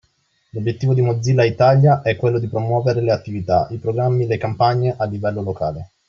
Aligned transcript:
L'obiettivo 0.53 0.95
di 0.95 1.01
Mozilla 1.01 1.43
Italia 1.43 2.01
è 2.01 2.15
quello 2.15 2.39
di 2.39 2.47
promuovere 2.47 3.01
le 3.01 3.11
attività, 3.11 3.67
i 3.69 3.77
programmi, 3.77 4.25
le 4.25 4.39
campagne 4.39 4.95
a 4.97 5.05
livello 5.05 5.43
locale. 5.43 5.91